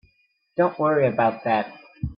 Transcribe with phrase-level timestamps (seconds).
[0.57, 1.71] Don't worry about that.